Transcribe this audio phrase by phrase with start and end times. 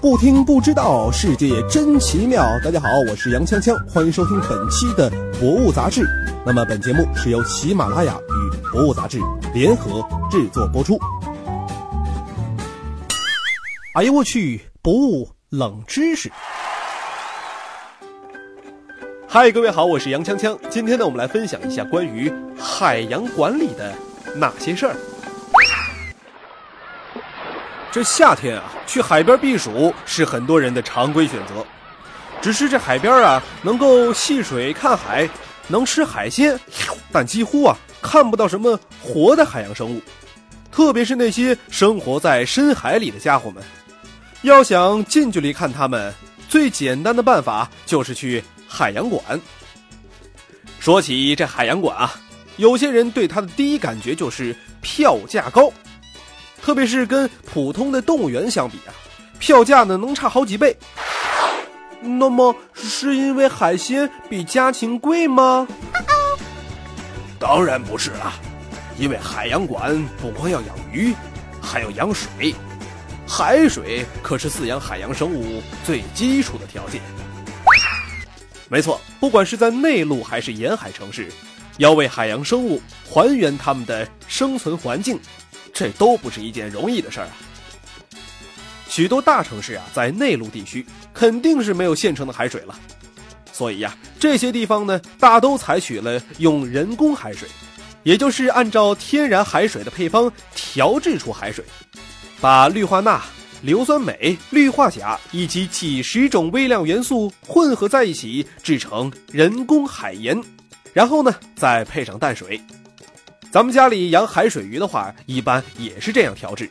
[0.00, 2.44] 不听不知道，世界真奇妙。
[2.62, 6.02] 大家好，我是杨锵锵，欢迎收听本期的《博物杂志》。
[6.46, 9.18] 那么本节目是由喜马拉雅与《博物杂志》
[9.52, 10.96] 联合制作播出。
[13.94, 14.60] 哎呦我去！
[14.80, 16.30] 博物冷知识。
[19.26, 20.56] 嗨，各位好，我是杨锵锵。
[20.70, 23.92] 今天呢，我们来分享一下关于海洋管理的
[24.36, 24.94] 那些事儿。
[27.90, 31.64] 这夏天啊，去海边避暑是很多人的常规选择。
[32.40, 35.28] 只是这海边啊，能够戏水看海，
[35.66, 36.58] 能吃海鲜，
[37.10, 40.00] 但几乎啊看不到什么活的海洋生物，
[40.70, 43.62] 特别是那些生活在深海里的家伙们。
[44.42, 46.14] 要想近距离看他们，
[46.48, 49.40] 最简单的办法就是去海洋馆。
[50.78, 52.14] 说起这海洋馆啊，
[52.56, 55.72] 有些人对它的第一感觉就是票价高。
[56.68, 58.92] 特别是跟普通的动物园相比啊，
[59.38, 60.76] 票价呢能差好几倍。
[62.02, 65.66] 那么是因为海鲜比家禽贵吗？
[67.38, 68.34] 当然不是了，
[68.98, 71.14] 因为海洋馆不光要养鱼，
[71.58, 72.54] 还要养水。
[73.26, 77.00] 海水可是饲养海洋生物最基础的条件。
[78.68, 81.32] 没错，不管是在内陆还是沿海城市，
[81.78, 85.18] 要为海洋生物还原它们的生存环境。
[85.78, 87.32] 这都不是一件容易的事儿啊！
[88.88, 90.84] 许多大城市啊，在内陆地区
[91.14, 92.76] 肯定是没有现成的海水了，
[93.52, 97.48] 所以呀，这些地方呢，大都采取了用人工海水，
[98.02, 101.64] 也就是按照天然海水的配方调制出海水，
[102.40, 103.22] 把氯化钠、
[103.62, 110.42] 硫酸镁、氯化钾以及几十种微量元素混合在一起，制成人工海盐，
[110.92, 112.60] 然后呢，再配上淡水。
[113.50, 116.70] 咱们家里养海水鱼的话，一般也是这样调制。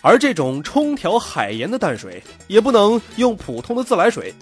[0.00, 4.32] 而这种冲调海盐的淡水，也不能用普通的自来水，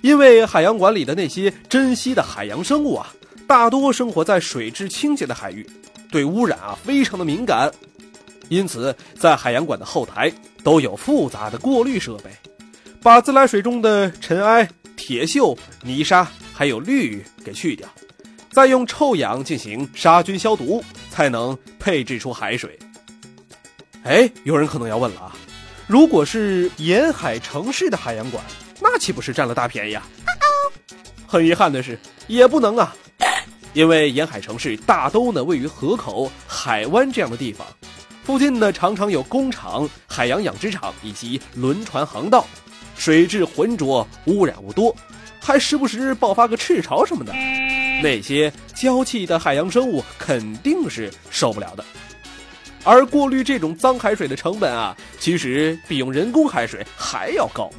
[0.00, 3.12] 因为海洋馆里的那些珍稀的海洋生物啊，
[3.46, 5.66] 大多生活在水质清洁的海域，
[6.10, 7.70] 对污染啊非常的敏感。
[8.48, 10.32] 因此，在海洋馆的后台
[10.62, 12.30] 都有复杂的过滤设备，
[13.02, 17.88] 把自来水中的尘埃、铁锈、泥沙还有氯给去掉。
[18.52, 22.78] 再用臭氧进行杀菌消毒，才能配制出海水。
[24.04, 25.34] 哎，有人可能要问了啊，
[25.86, 28.44] 如果是沿海城市的海洋馆，
[28.78, 30.06] 那岂不是占了大便宜啊？
[31.26, 32.94] 很遗憾的是，也不能啊，
[33.72, 37.66] 因为沿海城市大都呢位于河口、海湾这样的地方，
[38.22, 42.46] 附近呢常常有工厂、海洋养殖场以及轮船航道，
[42.96, 44.94] 水质浑浊，污染物多，
[45.42, 47.32] 还时不时爆发个赤潮什么的。
[48.00, 51.84] 那些娇气的海洋生物肯定是受不了的，
[52.84, 57.70] 而过滤这种脏海水的成本啊，其实比用人工海水还要高。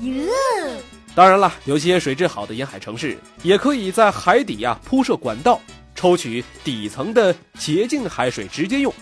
[1.16, 5.60] 当然了，有些水质好的沿海城市也可以在海底啊铺设管道，
[5.94, 8.94] 抽取底层的洁净海水直接用。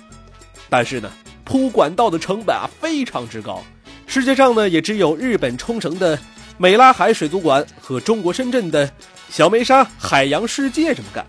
[0.69, 1.11] 但是呢，
[1.43, 3.63] 铺管道的成本啊非常之高，
[4.07, 6.17] 世界上呢也只有日本冲绳的
[6.61, 8.87] 美拉海水族馆和中国深圳的。
[9.31, 11.25] 小梅沙海洋世界这么干，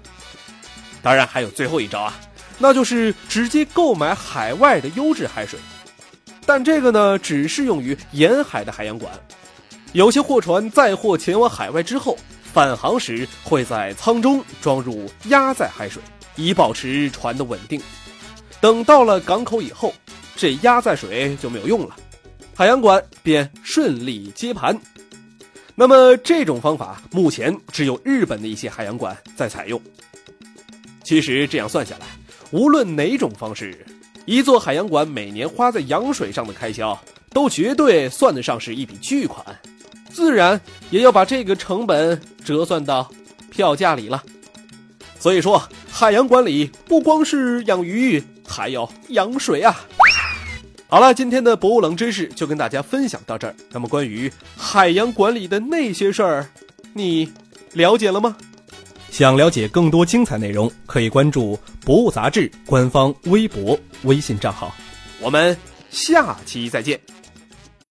[1.00, 2.12] 当然还有最后一招啊，
[2.58, 5.58] 那就是直接购买海外的优质海水。
[6.44, 9.10] 但这个呢，只适用于沿海的海洋馆。
[9.92, 12.18] 有些货船载货前往海外之后，
[12.52, 16.02] 返航时会在舱中装入压载海水，
[16.36, 17.80] 以保持船的稳定。
[18.60, 19.94] 等到了港口以后，
[20.36, 21.96] 这压载水就没有用了，
[22.54, 24.78] 海洋馆便顺利接盘。
[25.74, 29.80] 那么这种方法目前只有日本的一些海洋馆在采用。
[31.02, 32.06] 其实这样算下来，
[32.50, 33.84] 无论哪种方式，
[34.26, 36.98] 一座海洋馆每年花在养水上的开销，
[37.30, 39.44] 都绝对算得上是一笔巨款，
[40.10, 43.10] 自然也要把这个成本折算到
[43.50, 44.22] 票价里了。
[45.18, 49.80] 所以说，海洋馆里不光是养鱼，还要养水啊。
[50.92, 53.54] 好了，今天的博物冷知识就跟大家分享到这儿。
[53.70, 56.46] 那么，关于海洋管理的那些事儿，
[56.92, 57.32] 你
[57.72, 58.36] 了解了吗？
[59.10, 64.70] 想了解更多精彩内容，可以关注《博物杂志》官方微博、微信账号。
[65.18, 65.56] 我们
[65.88, 67.00] 下期再见。